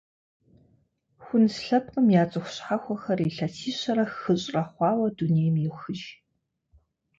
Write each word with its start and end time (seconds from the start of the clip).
Хунз 1.23 1.53
лъэпкъым 1.65 2.07
я 2.21 2.23
цӏыху 2.31 2.51
щхьэхуэхэр 2.53 3.19
илъэсищэрэ 3.27 4.05
хыщӏрэ 4.19 4.63
хъуауэ 4.71 5.07
дунейм 5.17 5.55
йохыж. 5.65 6.01